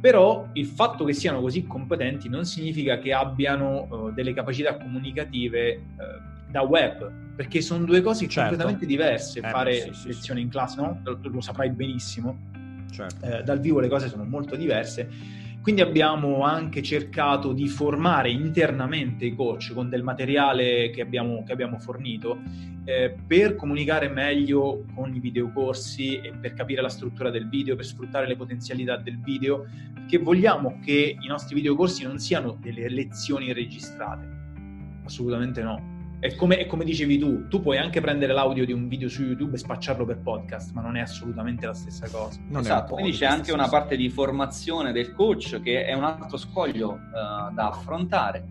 [0.00, 5.74] però il fatto che siano così competenti non significa che abbiano uh, delle capacità comunicative
[5.74, 8.48] uh, da web, perché sono due cose certo.
[8.48, 10.46] completamente diverse, eh, fare sì, sì, lezioni sì.
[10.46, 11.00] in classe, no?
[11.04, 12.36] lo, lo saprai benissimo,
[12.90, 13.24] certo.
[13.24, 19.24] eh, dal vivo le cose sono molto diverse quindi abbiamo anche cercato di formare internamente
[19.24, 22.42] i coach con del materiale che abbiamo, che abbiamo fornito
[22.84, 27.86] eh, per comunicare meglio con i videocorsi e per capire la struttura del video, per
[27.86, 33.50] sfruttare le potenzialità del video, perché vogliamo che i nostri videocorsi non siano delle lezioni
[33.54, 34.28] registrate.
[35.02, 35.93] Assolutamente no
[36.24, 39.24] è come, è come, dicevi tu, tu puoi anche prendere l'audio di un video su
[39.24, 42.40] YouTube e spacciarlo per podcast, ma non è assolutamente la stessa cosa.
[42.48, 46.38] Non esatto, quindi c'è anche una parte di formazione del coach che è un altro
[46.38, 48.42] scoglio uh, da affrontare.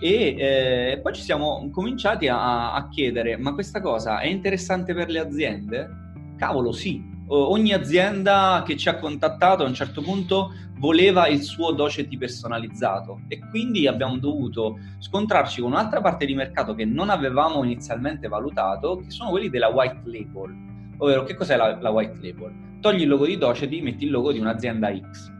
[0.00, 5.10] E eh, poi ci siamo cominciati a, a chiedere, ma questa cosa è interessante per
[5.10, 5.90] le aziende?
[6.38, 11.72] Cavolo sì, ogni azienda che ci ha contattato a un certo punto voleva il suo
[11.72, 17.64] doceti personalizzato e quindi abbiamo dovuto scontrarci con un'altra parte di mercato che non avevamo
[17.64, 20.54] inizialmente valutato, che sono quelli della white label.
[20.98, 22.52] Ovvero, che cos'è la, la white label?
[22.80, 25.36] Togli il logo di doceti, metti il logo di un'azienda X.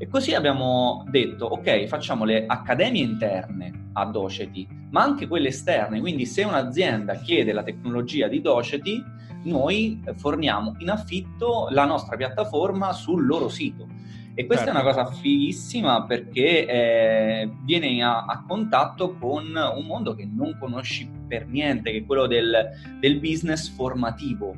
[0.00, 5.98] E così abbiamo detto, ok, facciamo le accademie interne a Doceti, ma anche quelle esterne.
[5.98, 9.02] Quindi se un'azienda chiede la tecnologia di Doceti,
[9.44, 13.86] noi forniamo in affitto la nostra piattaforma sul loro sito.
[14.34, 14.78] E questa certo.
[14.78, 20.56] è una cosa fighissima perché eh, viene a, a, contatto con un mondo che non
[20.60, 22.68] conosci per niente, che è quello del,
[23.00, 24.54] del business formativo.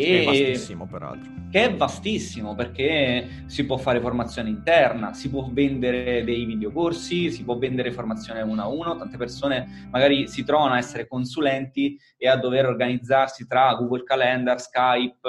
[0.00, 1.30] E, è vastissimo, peraltro.
[1.50, 7.44] che è vastissimo perché si può fare formazione interna, si può vendere dei videocorsi, si
[7.44, 12.28] può vendere formazione uno a uno, tante persone magari si trovano a essere consulenti e
[12.28, 15.28] a dover organizzarsi tra Google Calendar, Skype,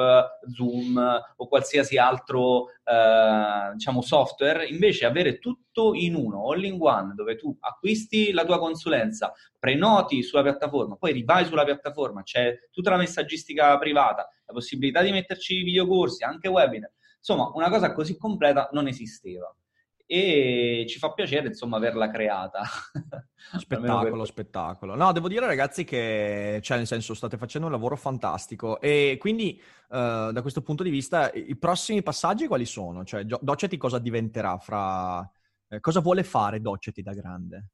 [0.54, 7.14] Zoom o qualsiasi altro eh, diciamo software, invece avere tutto in uno, all in one,
[7.16, 12.90] dove tu acquisti la tua consulenza, prenoti sulla piattaforma, poi rivai sulla piattaforma, c'è tutta
[12.90, 16.92] la messaggistica privata, la possibilità di metterci videocorsi, anche webinar.
[17.18, 19.54] Insomma, una cosa così completa non esisteva
[20.14, 22.64] e ci fa piacere insomma averla creata.
[23.58, 24.96] Spettacolo, spettacolo.
[24.96, 29.58] No, devo dire ragazzi che, cioè nel senso, state facendo un lavoro fantastico e quindi
[29.88, 33.06] uh, da questo punto di vista i prossimi passaggi quali sono?
[33.06, 35.26] Cioè Doceti cosa diventerà fra...
[35.70, 37.70] Eh, cosa vuole fare Doceti da grande?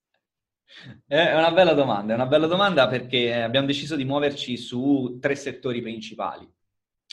[1.07, 5.33] È una bella domanda, è una bella domanda perché abbiamo deciso di muoverci su tre
[5.33, 6.47] settori principali.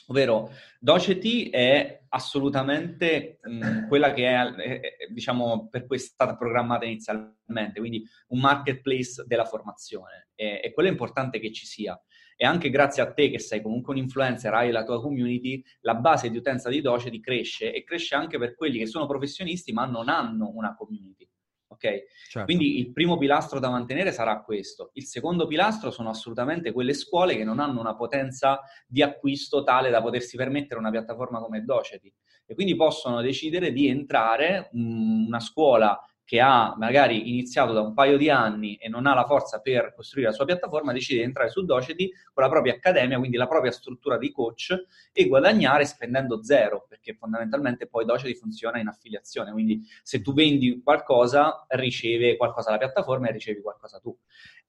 [0.09, 7.81] Ovvero, Doceti è assolutamente mh, quella che è, diciamo, per cui è stata programmata inizialmente,
[7.81, 10.29] quindi un marketplace della formazione.
[10.35, 11.99] E, e quello è importante che ci sia.
[12.37, 15.95] E anche grazie a te, che sei comunque un influencer, hai la tua community, la
[15.95, 19.87] base di utenza di Doceti cresce e cresce anche per quelli che sono professionisti ma
[19.87, 21.29] non hanno una community
[21.75, 22.05] ok?
[22.29, 22.45] Certo.
[22.45, 24.91] Quindi il primo pilastro da mantenere sarà questo.
[24.95, 29.91] Il secondo pilastro sono assolutamente quelle scuole che non hanno una potenza di acquisto tale
[29.91, 32.13] da potersi permettere una piattaforma come Doceti
[32.47, 37.93] e quindi possono decidere di entrare mh, una scuola che ha magari iniziato da un
[37.93, 41.25] paio di anni e non ha la forza per costruire la sua piattaforma, decide di
[41.27, 44.75] entrare su Doceti con la propria accademia, quindi la propria struttura di coach
[45.13, 50.81] e guadagnare spendendo zero, perché fondamentalmente poi Doceti funziona in affiliazione, quindi se tu vendi
[50.83, 54.17] qualcosa riceve qualcosa la piattaforma e ricevi qualcosa tu.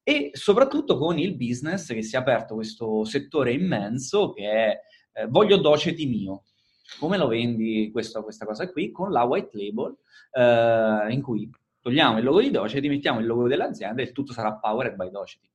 [0.02, 4.80] E soprattutto con il business che si è aperto questo settore immenso che è
[5.16, 6.44] eh, voglio Doceti mio.
[6.98, 8.90] Come lo vendi questo, questa cosa qui?
[8.90, 9.96] Con la white label
[10.32, 14.54] eh, in cui togliamo il logo di Doceti, mettiamo il logo dell'azienda e tutto sarà
[14.54, 15.48] powered by Doceti.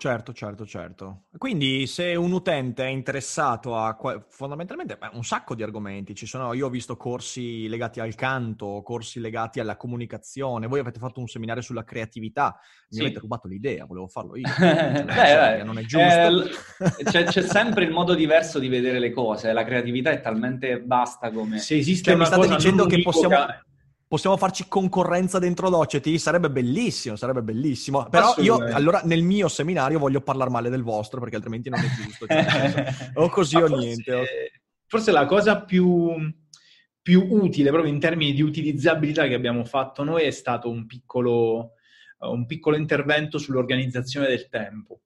[0.00, 1.24] Certo, certo, certo.
[1.36, 6.52] Quindi se un utente è interessato a fondamentalmente beh, un sacco di argomenti, ci sono,
[6.52, 11.26] io ho visto corsi legati al canto, corsi legati alla comunicazione, voi avete fatto un
[11.26, 13.00] seminario sulla creatività, mi sì.
[13.02, 14.46] avete rubato l'idea, volevo farlo io.
[14.56, 16.44] beh, beh, non è giusto.
[17.00, 20.80] Eh, c'è, c'è, sempre il modo diverso di vedere le cose, la creatività è talmente
[20.86, 21.58] vasta come...
[21.58, 23.34] Se esiste cioè, mi state dicendo che possiamo
[24.08, 26.18] possiamo farci concorrenza dentro Doceti?
[26.18, 28.08] Sarebbe bellissimo, sarebbe bellissimo.
[28.08, 31.88] Però io, allora, nel mio seminario voglio parlare male del vostro, perché altrimenti non è
[31.88, 32.26] giusto.
[32.26, 34.26] Cioè, o così o forse, niente.
[34.86, 36.10] Forse la cosa più,
[37.02, 41.74] più, utile, proprio in termini di utilizzabilità che abbiamo fatto noi, è stato un piccolo,
[42.20, 45.02] un piccolo intervento sull'organizzazione del tempo.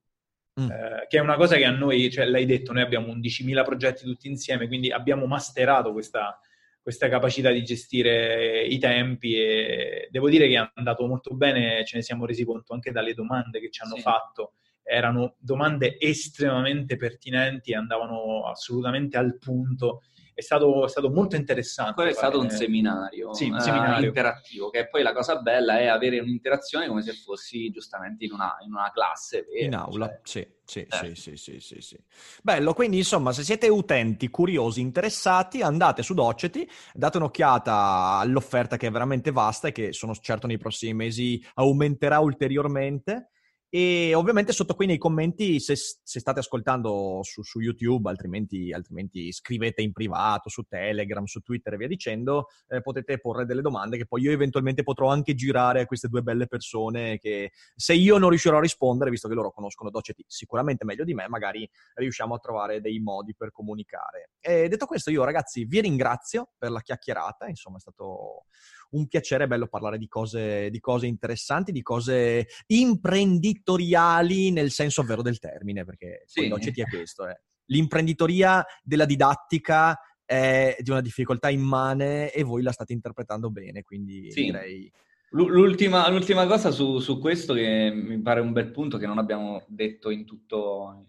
[0.60, 0.70] Mm.
[0.70, 4.04] Eh, che è una cosa che a noi, cioè l'hai detto, noi abbiamo 11.000 progetti
[4.04, 6.38] tutti insieme, quindi abbiamo masterato questa,
[6.82, 11.96] questa capacità di gestire i tempi e devo dire che è andato molto bene, ce
[11.96, 14.00] ne siamo resi conto anche dalle domande che ci hanno sì.
[14.02, 20.02] fatto, erano domande estremamente pertinenti e andavano assolutamente al punto
[20.34, 21.94] è stato, è stato molto interessante.
[21.94, 24.04] Quello è stato un seminario, sì, un seminario.
[24.04, 28.32] Uh, interattivo, che poi la cosa bella è avere un'interazione come se fossi giustamente in
[28.32, 29.66] una, in una classe vera.
[29.66, 30.60] In aula, cioè, sì.
[30.64, 31.14] Sì, Eh.
[31.14, 31.98] sì, sì, sì, sì, sì.
[32.40, 38.86] Bello, quindi insomma, se siete utenti, curiosi, interessati, andate su Doceti, date un'occhiata all'offerta che
[38.86, 43.31] è veramente vasta e che sono certo nei prossimi mesi aumenterà ulteriormente.
[43.74, 49.32] E ovviamente sotto qui nei commenti, se, se state ascoltando su, su YouTube, altrimenti, altrimenti
[49.32, 53.96] scrivete in privato, su Telegram, su Twitter e via dicendo, eh, potete porre delle domande
[53.96, 58.18] che poi io eventualmente potrò anche girare a queste due belle persone che se io
[58.18, 62.34] non riuscirò a rispondere, visto che loro conoscono Doceti sicuramente meglio di me, magari riusciamo
[62.34, 64.32] a trovare dei modi per comunicare.
[64.38, 68.44] E detto questo, io ragazzi vi ringrazio per la chiacchierata, insomma è stato
[68.92, 75.02] un piacere, è bello parlare di cose, di cose interessanti, di cose imprenditoriali nel senso
[75.02, 76.48] vero del termine, perché Sì.
[76.48, 77.26] Doceti è questo.
[77.28, 77.40] eh.
[77.66, 84.30] L'imprenditoria della didattica è di una difficoltà immane e voi la state interpretando bene, quindi
[84.30, 84.44] Sì.
[84.44, 84.92] direi...
[85.30, 89.16] L'u- L'ultima, l'ultima cosa su, su questo che mi pare un bel punto che non
[89.16, 91.06] abbiamo detto in, tutto,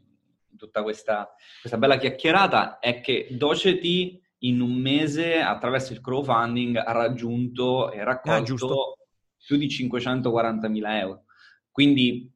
[0.50, 6.76] in tutta questa, questa bella chiacchierata è che Doceti in un mese attraverso il crowdfunding
[6.78, 8.98] ha raggiunto e Ah, raccolto
[9.46, 11.24] più di 540.000 euro.
[11.72, 12.32] Quindi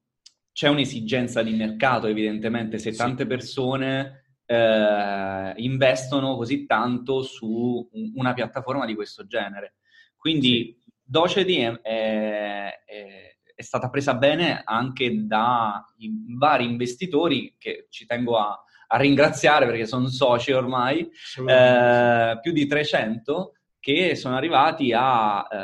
[0.52, 2.98] c'è un'esigenza di mercato evidentemente se Sì.
[2.98, 9.76] tante persone eh, investono così tanto su un- una piattaforma di questo genere.
[10.16, 15.84] Quindi Doceti è, è- è- è stata presa bene anche da
[16.38, 21.10] vari investitori che ci tengo a, a ringraziare perché sono soci ormai,
[21.48, 25.56] eh, più di 300 che sono arrivati a, eh,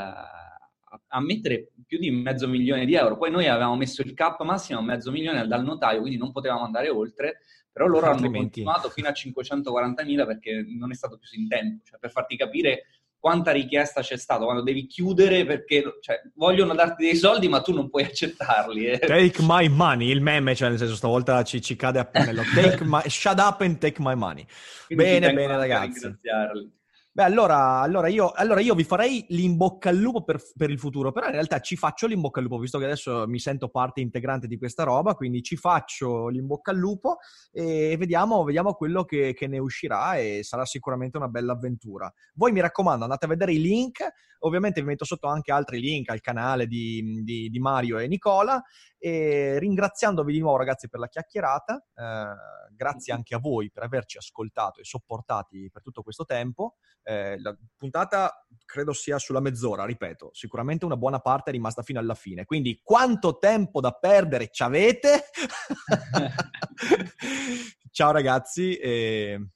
[1.08, 3.18] a- mettere più di mezzo milione di euro.
[3.18, 6.64] Poi noi avevamo messo il cap massimo a mezzo milione dal notaio, quindi non potevamo
[6.64, 11.36] andare oltre, però loro Altrimenti- hanno continuato fino a 540.000 perché non è stato chiuso
[11.36, 12.86] in tempo, cioè per farti capire
[13.24, 17.72] quanta richiesta c'è stata quando devi chiudere perché cioè, vogliono darti dei soldi ma tu
[17.72, 18.86] non puoi accettarli.
[18.88, 19.00] eh.
[19.00, 22.42] Take my money, il meme, cioè nel senso stavolta ci, ci cade a pennello.
[22.54, 24.46] Take my, shut up and take my money.
[24.88, 26.02] Quindi Bene, bene, ragazzi.
[26.02, 26.72] ringraziarli.
[27.16, 31.12] Beh, allora, allora, io, allora io vi farei l'imbocca al lupo per, per il futuro,
[31.12, 34.48] però in realtà ci faccio l'imbocca al lupo, visto che adesso mi sento parte integrante
[34.48, 37.18] di questa roba, quindi ci faccio l'imbocca al lupo
[37.52, 42.12] e vediamo, vediamo quello che, che ne uscirà e sarà sicuramente una bella avventura.
[42.34, 44.04] Voi mi raccomando, andate a vedere i link,
[44.40, 48.60] ovviamente vi metto sotto anche altri link al canale di, di- di Mario e Nicola
[48.98, 54.18] e ringraziandovi di nuovo ragazzi per la chiacchierata, eh, grazie anche a voi per averci
[54.18, 56.78] ascoltato e sopportati per tutto questo tempo.
[57.04, 62.00] Eh, la puntata credo sia sulla mezz'ora, ripeto, sicuramente una buona parte è rimasta fino
[62.00, 62.46] alla fine.
[62.46, 65.26] Quindi quanto tempo da perdere ci avete?
[67.92, 69.50] Ciao ragazzi e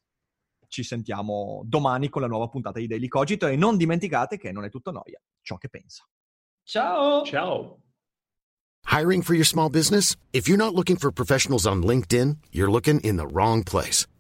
[0.68, 4.66] ci sentiamo domani con la nuova puntata di Daily Cogito e non dimenticate che non
[4.66, 6.06] è tutto noia, ciò che pensa.
[6.64, 7.24] Ciao!
[7.24, 7.82] Ciao.
[8.86, 10.16] Hiring for your small business?
[10.32, 14.08] If you're not looking for professionals on LinkedIn, you're looking in the wrong place.